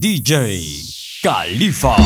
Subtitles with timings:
[0.00, 0.84] DJ
[1.24, 1.96] 卡利法。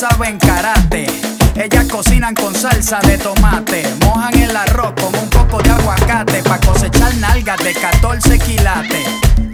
[0.00, 1.06] saben karate.
[1.54, 6.58] Ellas cocinan con salsa de tomate, mojan el arroz con un poco de aguacate pa
[6.58, 9.06] cosechar nalgas de 14 quilates.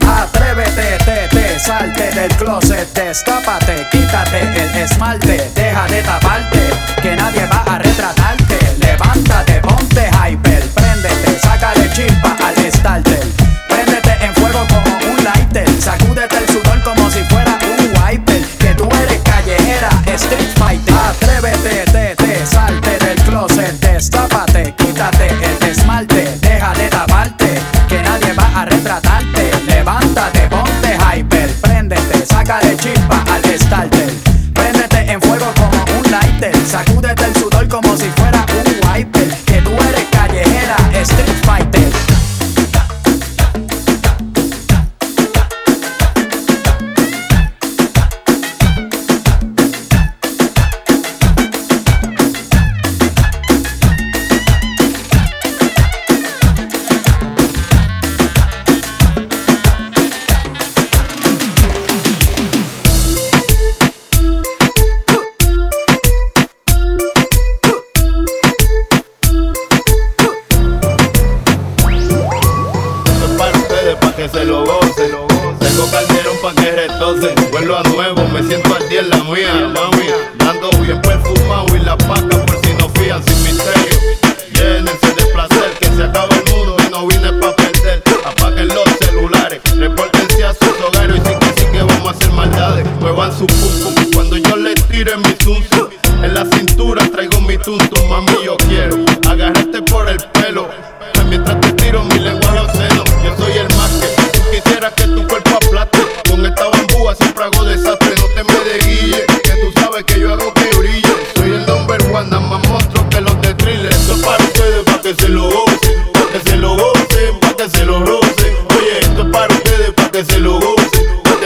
[0.07, 6.61] Atrévete, te, te, salte del closet, destápate, quítate el esmalte, deja de taparte,
[7.03, 8.59] que nadie va a retratarte.
[8.79, 13.27] Levántate, ponte hyper, préndete, sácale chispa al starter,
[13.69, 15.69] préndete en fuego como un lighter,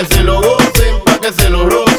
[0.00, 1.89] que se lo gocen, pa' que se lo rocen.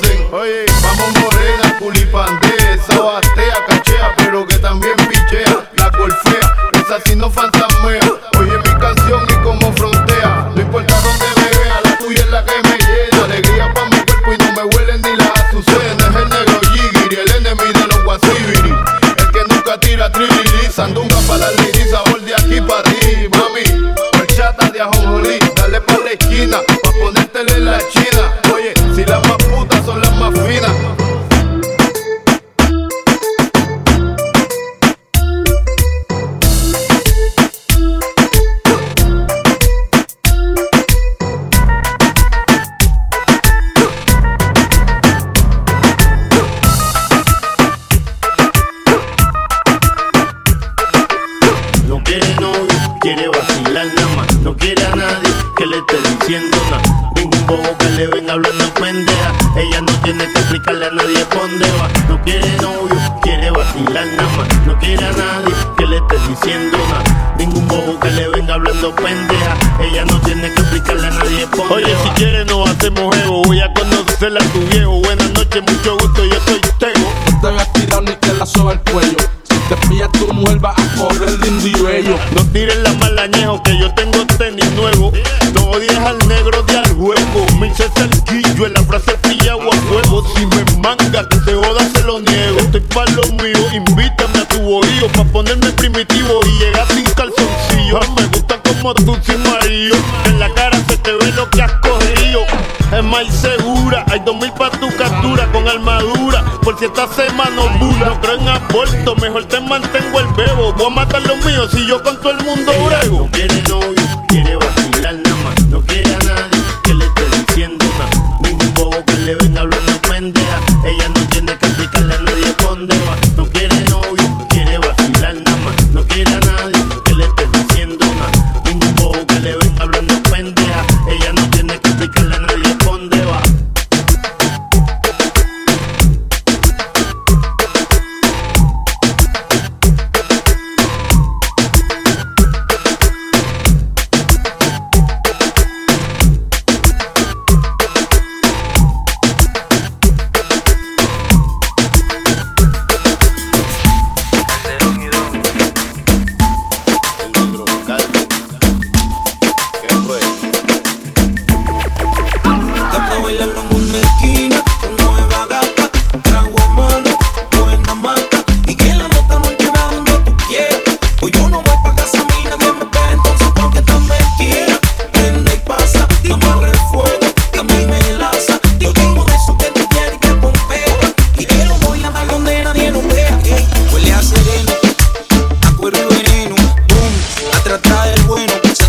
[61.34, 64.68] No quiere novio, quiere vacilar nada más.
[64.68, 67.36] No quiere a nadie que le esté diciendo nada.
[67.38, 69.58] Ningún bobo que le venga hablando pendeja.
[69.80, 73.44] Ella no tiene que explicarle a nadie Oye, si quieres no hacemos ego.
[73.46, 74.92] Voy a conocerla a tu viejo.
[75.00, 77.14] Buenas noches, mucho gusto, yo soy Tego.
[77.32, 79.18] No te veas tirado ni que la soba el cuello.
[79.44, 82.18] Si te pilla tu mujer va a correr lindo y bello.
[82.36, 85.14] No tiren la malañejo que yo tengo tenis nuevo.
[85.54, 87.46] No odies al negro de al juego.
[87.60, 90.28] Me hice cerquillo en la frase pillado a fuego.
[90.36, 90.61] Si me
[91.22, 92.60] manga que te joda se lo niego.
[92.60, 95.08] Estoy pa' lo mío, invítame a tu bohío.
[95.14, 98.00] Pa' ponerme primitivo y llegar sin calzoncillo.
[98.16, 99.96] Me gusta como tú sin marido.
[100.26, 102.42] En la cara se te ve lo que has cogido.
[102.96, 106.44] Es más segura, hay dos mil pa' tu captura con armadura.
[106.62, 108.06] Por si esta semana bula.
[108.08, 110.74] No creo en aborto, mejor te mantengo el bebo.
[110.74, 113.30] Voy a matar los míos si yo con todo el mundo brego.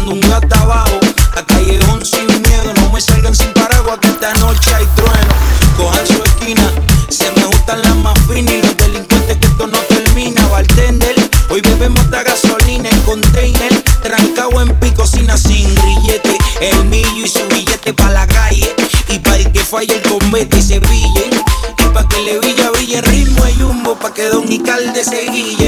[0.07, 0.99] Un gato abajo,
[1.37, 5.35] a callejón sin miedo, no me salgan sin paraguas que esta noche hay trueno,
[5.77, 6.71] cojan su esquina,
[7.09, 11.15] se me gustan las más finas y los delincuentes que esto no termina, bartender,
[11.51, 17.47] hoy bebemos esta gasolina en container, trancado en picocina sin grillete, el millo y su
[17.49, 18.75] billete pa' la calle,
[19.09, 21.31] y pa' el que falle el combate y se brillen,
[21.79, 25.62] y pa' que le brilla brille ritmo y jumbo, pa' que Don Icalde se guillen,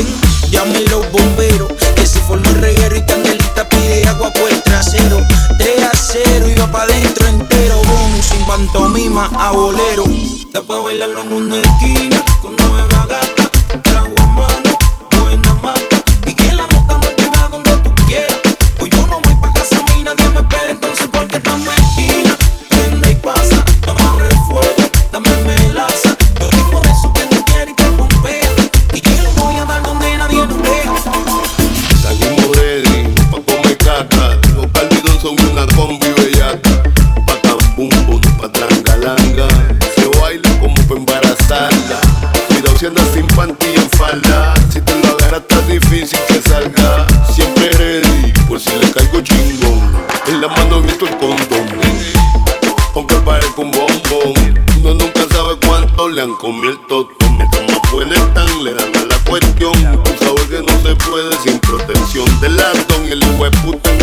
[9.14, 10.04] pantomima a bolero,
[10.50, 12.63] da pa' bailarlo en una esquina, con
[44.72, 47.06] Si te lo agarras está difícil que salga.
[47.32, 49.92] Siempre ready, por si le caigo chingón.
[50.28, 51.68] En la mano visto el condón.
[52.94, 54.64] Aunque parezca un bombón.
[54.78, 57.36] Uno nunca sabe cuánto le han comido el totón.
[57.36, 59.72] Mientras más buena están, le dan a la cuestión.
[59.76, 63.06] Un sabor que no se puede sin protección del latón.
[63.06, 63.93] El hueputo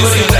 [0.00, 0.37] music.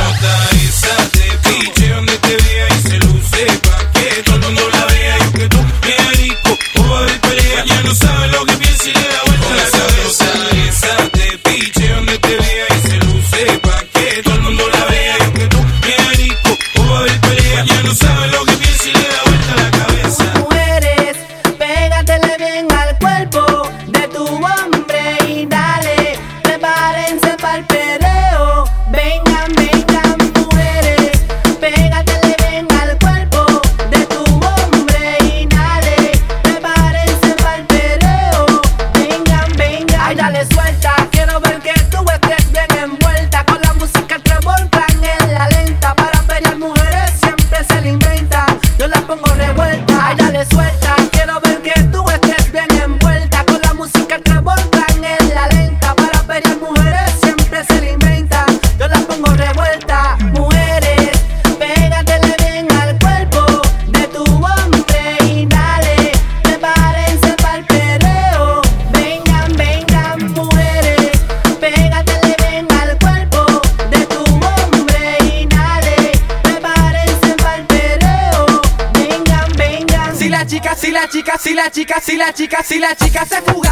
[82.29, 83.68] la chica, si la chica se fuga.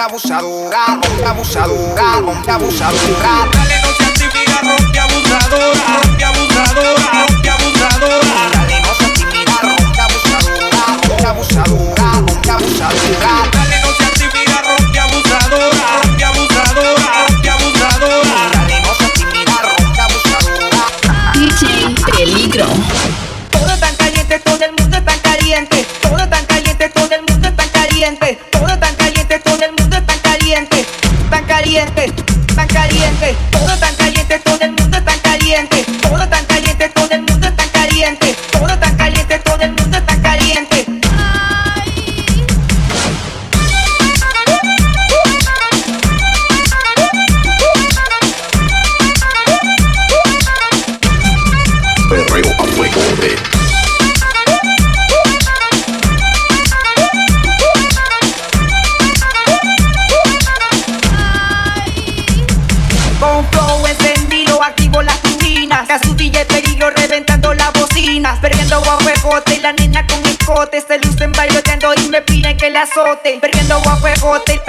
[0.00, 3.32] ronca abusadora, ronca abusadora, ronca abusadora.
[3.52, 8.50] Dale no seas tímida, ronca abusadora, ronca abusadora, ronca abusadora.
[8.50, 13.32] Dale no seas tímida, ronca abusadora, ronca abusadora, ronca abusadora.
[13.52, 18.38] Dale no seas tímida, ronca abusadora, ronca abusadora, ronca abusadora.
[18.56, 20.82] Dale no tímida, ronca abusadora.
[21.34, 22.66] DJ Peligro.
[23.50, 27.68] Todo tan caliente, todo el mundo tan caliente, todo tan caliente, todo el mundo tan
[27.68, 28.39] caliente.
[31.70, 32.12] caliente,
[32.56, 33.89] tan caliente, todo tan
[72.80, 74.59] azote, perdiendo a fuegote.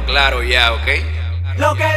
[0.00, 0.88] claro ya, ¿ok?
[1.58, 1.92] Lo que.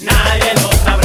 [0.00, 0.95] nadie lo sabe.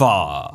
[0.00, 0.49] Fuck.